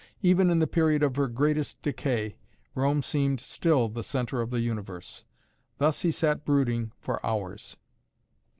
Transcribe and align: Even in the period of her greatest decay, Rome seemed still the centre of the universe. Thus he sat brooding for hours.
Even 0.23 0.49
in 0.49 0.57
the 0.57 0.65
period 0.65 1.03
of 1.03 1.15
her 1.15 1.27
greatest 1.27 1.79
decay, 1.83 2.35
Rome 2.73 3.03
seemed 3.03 3.39
still 3.39 3.87
the 3.87 4.01
centre 4.03 4.41
of 4.41 4.49
the 4.49 4.61
universe. 4.61 5.25
Thus 5.77 6.01
he 6.01 6.09
sat 6.11 6.43
brooding 6.43 6.91
for 6.99 7.23
hours. 7.23 7.77